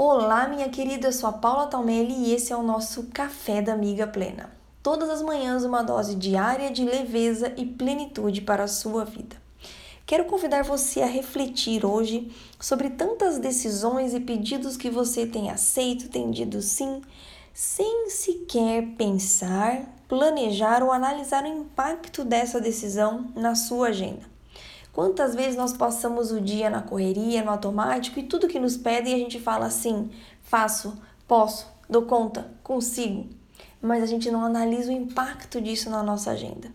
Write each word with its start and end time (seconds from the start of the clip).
Olá, 0.00 0.46
minha 0.46 0.68
querida, 0.68 1.08
eu 1.08 1.12
sou 1.12 1.28
a 1.28 1.32
Paula 1.32 1.66
Talmelli 1.66 2.14
e 2.14 2.32
esse 2.32 2.52
é 2.52 2.56
o 2.56 2.62
nosso 2.62 3.08
Café 3.12 3.60
da 3.60 3.72
Amiga 3.72 4.06
Plena. 4.06 4.48
Todas 4.80 5.10
as 5.10 5.20
manhãs, 5.20 5.64
uma 5.64 5.82
dose 5.82 6.14
diária 6.14 6.70
de 6.70 6.84
leveza 6.84 7.52
e 7.56 7.66
plenitude 7.66 8.40
para 8.42 8.62
a 8.62 8.68
sua 8.68 9.04
vida. 9.04 9.34
Quero 10.06 10.26
convidar 10.26 10.62
você 10.62 11.02
a 11.02 11.06
refletir 11.06 11.84
hoje 11.84 12.32
sobre 12.60 12.90
tantas 12.90 13.40
decisões 13.40 14.14
e 14.14 14.20
pedidos 14.20 14.76
que 14.76 14.88
você 14.88 15.26
tem 15.26 15.50
aceito, 15.50 16.08
tem 16.08 16.30
dito 16.30 16.62
sim, 16.62 17.02
sem 17.52 18.08
sequer 18.08 18.94
pensar, 18.96 19.84
planejar 20.06 20.80
ou 20.80 20.92
analisar 20.92 21.42
o 21.42 21.48
impacto 21.48 22.24
dessa 22.24 22.60
decisão 22.60 23.32
na 23.34 23.56
sua 23.56 23.88
agenda. 23.88 24.37
Quantas 24.98 25.32
vezes 25.32 25.54
nós 25.54 25.72
passamos 25.72 26.32
o 26.32 26.40
dia 26.40 26.68
na 26.68 26.82
correria, 26.82 27.44
no 27.44 27.52
automático 27.52 28.18
e 28.18 28.24
tudo 28.24 28.48
que 28.48 28.58
nos 28.58 28.76
pedem 28.76 29.14
a 29.14 29.16
gente 29.16 29.38
fala 29.38 29.66
assim: 29.66 30.10
faço, 30.42 31.00
posso, 31.24 31.72
dou 31.88 32.02
conta, 32.02 32.50
consigo. 32.64 33.28
Mas 33.80 34.02
a 34.02 34.06
gente 34.06 34.28
não 34.28 34.44
analisa 34.44 34.90
o 34.90 34.92
impacto 34.92 35.60
disso 35.60 35.88
na 35.88 36.02
nossa 36.02 36.32
agenda. 36.32 36.72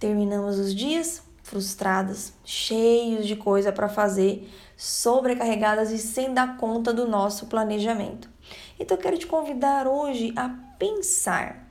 Terminamos 0.00 0.58
os 0.58 0.74
dias 0.74 1.22
frustradas, 1.44 2.32
cheios 2.44 3.28
de 3.28 3.36
coisa 3.36 3.70
para 3.70 3.88
fazer, 3.88 4.52
sobrecarregadas 4.76 5.92
e 5.92 5.98
sem 5.98 6.34
dar 6.34 6.56
conta 6.56 6.92
do 6.92 7.06
nosso 7.06 7.46
planejamento. 7.46 8.28
Então 8.76 8.96
eu 8.96 9.00
quero 9.00 9.16
te 9.16 9.28
convidar 9.28 9.86
hoje 9.86 10.32
a 10.34 10.48
pensar 10.80 11.68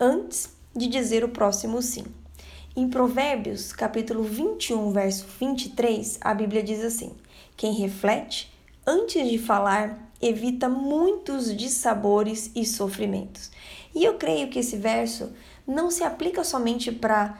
antes 0.00 0.56
de 0.74 0.86
dizer 0.86 1.22
o 1.22 1.28
próximo 1.28 1.82
sim. 1.82 2.06
Em 2.76 2.88
Provérbios, 2.88 3.72
capítulo 3.72 4.22
21, 4.22 4.92
verso 4.92 5.26
23, 5.40 6.18
a 6.20 6.32
Bíblia 6.32 6.62
diz 6.62 6.84
assim: 6.84 7.12
Quem 7.56 7.72
reflete 7.72 8.52
antes 8.86 9.28
de 9.28 9.38
falar 9.38 9.98
evita 10.20 10.68
muitos 10.68 11.54
dissabores 11.56 12.50
e 12.54 12.64
sofrimentos. 12.64 13.50
E 13.94 14.04
eu 14.04 14.14
creio 14.14 14.48
que 14.48 14.58
esse 14.58 14.76
verso 14.76 15.32
não 15.66 15.90
se 15.90 16.04
aplica 16.04 16.44
somente 16.44 16.92
para 16.92 17.38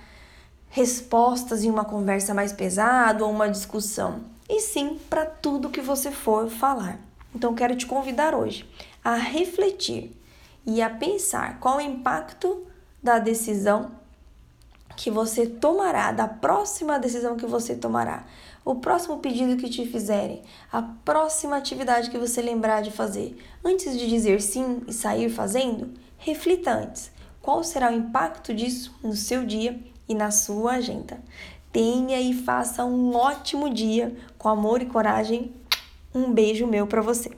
respostas 0.71 1.65
em 1.65 1.71
uma 1.71 1.85
conversa 1.85 2.35
mais 2.35 2.53
pesada 2.53 3.25
ou 3.25 3.31
uma 3.31 3.49
discussão, 3.49 4.25
e 4.49 4.61
sim 4.61 4.99
para 5.09 5.25
tudo 5.25 5.71
que 5.71 5.81
você 5.81 6.11
for 6.11 6.49
falar. 6.49 7.01
Então 7.35 7.55
quero 7.55 7.77
te 7.77 7.87
convidar 7.87 8.35
hoje 8.35 8.69
a 9.05 9.15
refletir 9.15 10.11
e 10.67 10.83
a 10.83 10.91
pensar 10.91 11.61
qual 11.61 11.77
o 11.77 11.81
impacto 11.81 12.67
da 13.03 13.19
decisão 13.19 13.93
que 14.99 15.13
você 15.13 15.47
tomará, 15.47 16.11
da 16.11 16.27
próxima 16.27 16.99
decisão 16.99 17.37
que 17.37 17.47
você 17.47 17.77
tomará, 17.77 18.27
o 18.65 18.75
próximo 18.75 19.19
pedido 19.19 19.57
que 19.57 19.71
te 19.71 19.87
fizerem, 19.87 20.43
a 20.73 20.83
próxima 20.83 21.57
atividade 21.57 22.11
que 22.11 22.19
você 22.19 22.43
lembrar 22.43 22.83
de 22.83 22.91
fazer, 22.91 23.39
antes 23.65 23.97
de 23.97 24.09
dizer 24.09 24.43
sim 24.43 24.83
e 24.89 24.93
sair 24.93 25.31
fazendo, 25.31 25.95
reflita 26.19 26.73
antes. 26.73 27.13
Qual 27.41 27.63
será 27.63 27.93
o 27.93 27.95
impacto 27.95 28.53
disso 28.53 28.93
no 29.01 29.15
seu 29.15 29.47
dia 29.47 29.81
e 30.09 30.17
na 30.17 30.33
sua 30.33 30.73
agenda? 30.73 31.23
Tenha 31.73 32.21
e 32.21 32.35
faça 32.35 32.85
um 32.85 33.15
ótimo 33.15 33.73
dia 33.73 34.17
com 34.37 34.49
amor 34.49 34.83
e 34.83 34.87
coragem. 34.87 35.55
Um 36.13 36.33
beijo 36.33 36.67
meu 36.67 36.89
para 36.89 37.01
você. 37.01 37.31